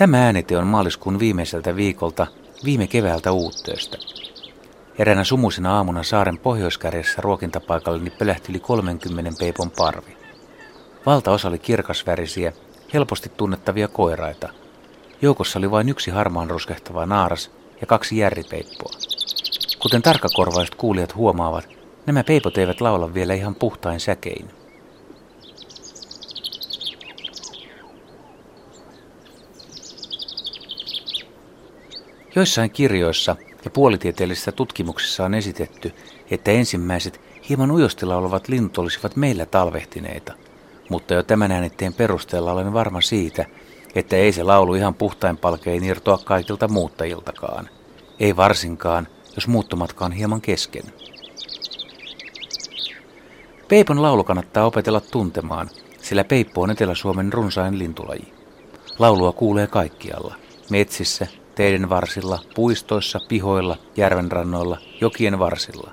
[0.00, 2.26] Tämä äänite on maaliskuun viimeiseltä viikolta
[2.64, 3.98] viime keväältä uuttöistä.
[4.98, 10.16] Eräänä sumuisena aamuna saaren pohjoiskärjessä ruokintapaikalleni pölähti yli 30 peipon parvi.
[11.06, 12.52] Valtaosa oli kirkasvärisiä,
[12.94, 14.48] helposti tunnettavia koiraita.
[15.22, 18.92] Joukossa oli vain yksi harmaan ruskehtava naaras ja kaksi järripeippoa.
[19.78, 21.68] Kuten tarkakorvaiset kuulijat huomaavat,
[22.06, 24.59] nämä peipot eivät laula vielä ihan puhtain säkein.
[32.34, 35.92] Joissain kirjoissa ja puolitieteellisissä tutkimuksissa on esitetty,
[36.30, 40.32] että ensimmäiset hieman ujostilla olevat linnut olisivat meillä talvehtineita.
[40.90, 43.46] Mutta jo tämän äänitteen perusteella olen varma siitä,
[43.94, 47.68] että ei se laulu ihan puhtain palkein irtoa kaikilta muuttajiltakaan.
[48.20, 50.82] Ei varsinkaan, jos muuttomatka on hieman kesken.
[53.68, 55.70] Peipon laulu kannattaa opetella tuntemaan,
[56.02, 58.32] sillä peippo on Etelä-Suomen runsain lintulaji.
[58.98, 60.34] Laulua kuulee kaikkialla,
[60.70, 61.26] metsissä,
[61.60, 65.90] teiden varsilla, puistoissa, pihoilla, järvenrannoilla, jokien varsilla.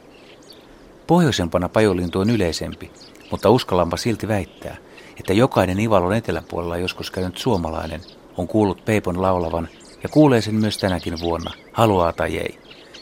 [1.07, 2.91] Pohjoisempana pajolintu on yleisempi,
[3.31, 4.77] mutta uskallampa silti väittää,
[5.19, 8.01] että jokainen Ivalon eteläpuolella joskus käynyt suomalainen
[8.37, 9.69] on kuullut Peipon laulavan
[10.03, 12.59] ja kuulee sen myös tänäkin vuonna, haluaa tai ei.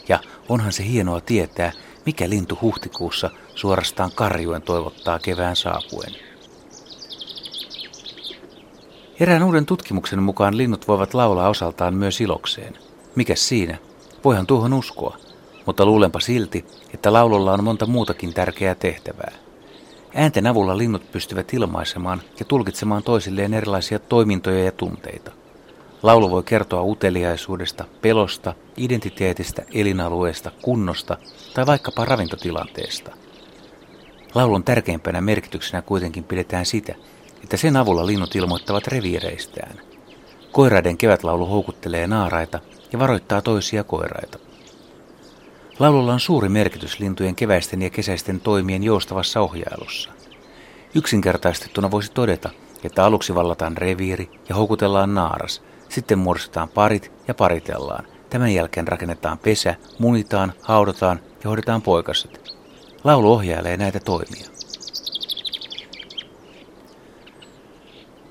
[0.08, 1.72] Ja onhan se hienoa tietää,
[2.06, 6.25] mikä lintu huhtikuussa suorastaan karjuen toivottaa kevään saapuen.
[9.20, 12.78] Erään uuden tutkimuksen mukaan linnut voivat laulaa osaltaan myös ilokseen.
[13.14, 13.78] Mikäs siinä?
[14.24, 15.16] Voihan tuohon uskoa,
[15.66, 16.64] mutta luulenpa silti,
[16.94, 19.32] että laululla on monta muutakin tärkeää tehtävää.
[20.14, 25.32] Äänten avulla linnut pystyvät ilmaisemaan ja tulkitsemaan toisilleen erilaisia toimintoja ja tunteita.
[26.02, 31.16] Laulu voi kertoa uteliaisuudesta, pelosta, identiteetistä, elinalueesta, kunnosta
[31.54, 33.12] tai vaikkapa ravintotilanteesta.
[34.34, 36.94] Laulun tärkeimpänä merkityksenä kuitenkin pidetään sitä,
[37.42, 39.80] että sen avulla linnut ilmoittavat reviireistään.
[40.52, 42.60] Koiraiden kevätlaulu houkuttelee naaraita
[42.92, 44.38] ja varoittaa toisia koiraita.
[45.78, 50.10] Laululla on suuri merkitys lintujen keväisten ja kesäisten toimien joustavassa ohjailussa.
[50.94, 52.50] Yksinkertaistettuna voisi todeta,
[52.84, 58.06] että aluksi vallataan reviiri ja houkutellaan naaras, sitten muodostetaan parit ja paritellaan.
[58.30, 62.54] Tämän jälkeen rakennetaan pesä, munitaan, haudataan ja hoidetaan poikaset.
[63.04, 64.55] Laulu ohjailee näitä toimia.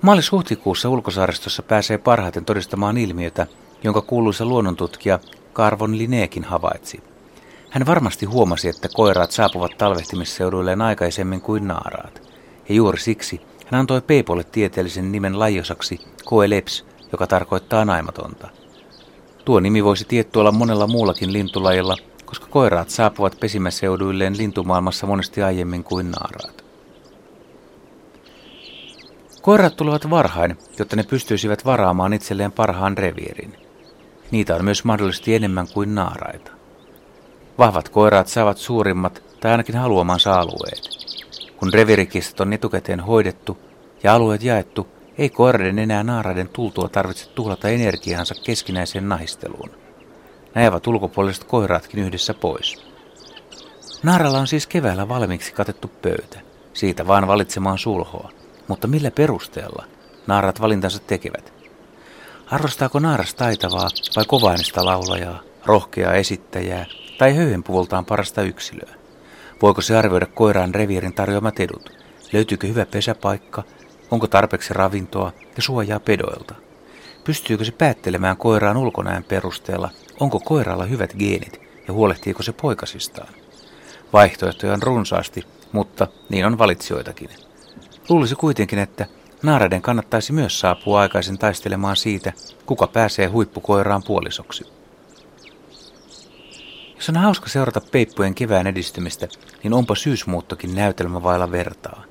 [0.06, 3.48] Maalis-huhtikuussa ulkosaaristossa pääsee parhaiten todistamaan ilmiötä,
[3.84, 5.20] jonka kuuluisa luonnontutkija
[5.54, 7.04] Karvon Lineekin havaitsi.
[7.70, 12.22] Hän varmasti huomasi, että koiraat saapuvat talvehtimisseuduilleen aikaisemmin kuin naaraat.
[12.70, 18.48] Ja juuri siksi hän antoi Peipolle tieteellisen nimen lajosaksi Koeleps, joka tarkoittaa naimatonta.
[19.46, 25.84] Tuo nimi voisi tietty olla monella muullakin lintulajilla, koska koiraat saapuvat pesimäseuduilleen lintumaailmassa monesti aiemmin
[25.84, 26.65] kuin naaraat.
[29.46, 33.58] Koirat tulevat varhain, jotta ne pystyisivät varaamaan itselleen parhaan reviirin.
[34.32, 36.52] Niitä on myös mahdollisesti enemmän kuin naaraita.
[37.58, 40.82] Vahvat koiraat saavat suurimmat tai ainakin haluamansa alueet.
[41.58, 43.58] Kun revirikistat on etukäteen hoidettu
[44.04, 49.70] ja alueet jaettu, ei koiraiden enää naaraiden tultua tarvitse tuhlata energiaansa keskinäiseen nahisteluun.
[50.56, 52.86] Näivät ulkopuoliset koiraatkin yhdessä pois.
[54.04, 56.40] Naaralla on siis keväällä valmiiksi katettu pöytä.
[56.74, 58.32] Siitä vaan valitsemaan sulhoa.
[58.68, 59.86] Mutta millä perusteella
[60.28, 61.54] naarat valintansa tekevät?
[62.52, 66.86] Arvostaako naaras taitavaa vai kovainista laulajaa, rohkeaa esittäjää
[67.18, 68.96] tai höyhenpuvultaan parasta yksilöä?
[69.62, 71.90] Voiko se arvioida koiraan reviirin tarjoamat edut?
[72.34, 73.64] Löytyykö hyvä pesäpaikka?
[74.12, 76.56] Onko tarpeeksi ravintoa ja suojaa pedoilta?
[77.24, 79.90] Pystyykö se päättelemään koiraan ulkonäön perusteella?
[80.20, 83.28] Onko koiralla hyvät geenit ja huolehtiiko se poikasistaan?
[84.14, 87.45] Vaihtoehtoja on runsaasti, mutta niin on valitsijoitakin.
[88.10, 89.06] Luulisi kuitenkin, että
[89.44, 92.34] naaraiden kannattaisi myös saapua aikaisin taistelemaan siitä,
[92.66, 94.64] kuka pääsee huippukoiraan puolisoksi.
[96.96, 99.28] Jos on hauska seurata peippujen kevään edistymistä,
[99.64, 102.04] niin onpa syysmuuttokin näytelmä vailla vertaa.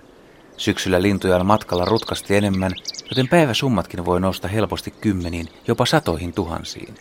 [0.56, 2.72] Syksyllä lintuja on matkalla rutkasti enemmän,
[3.10, 6.94] joten päiväsummatkin voi nousta helposti kymmeniin, jopa satoihin tuhansiin.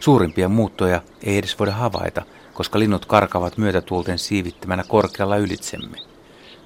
[0.00, 2.22] Suurimpia muuttoja ei edes voida havaita,
[2.54, 5.96] koska linnut karkavat myötätuulten siivittämänä korkealla ylitsemme.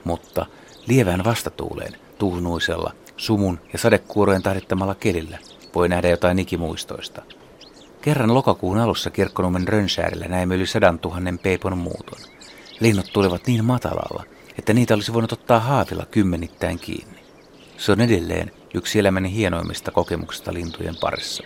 [0.05, 0.47] Mutta
[0.87, 5.39] lievään vastatuuleen, tuhnuisella, sumun ja sadekuurojen tahdittamalla kelillä
[5.75, 7.23] voi nähdä jotain ikimuistoista.
[8.03, 12.19] Kerran lokakuun alussa Kirkkonummen Rönsäärillä näimme yli sadan tuhannen peipon muuton.
[12.81, 14.25] Linnut tulivat niin matalalla,
[14.59, 17.23] että niitä olisi voinut ottaa haavilla kymmenittäin kiinni.
[17.77, 21.43] Se on edelleen yksi elämäni hienoimmista kokemuksista lintujen parissa.